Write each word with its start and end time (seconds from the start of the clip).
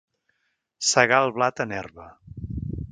Segà 0.93 1.21
el 1.27 1.31
blat 1.37 1.63
en 1.67 1.77
herba. 1.81 2.11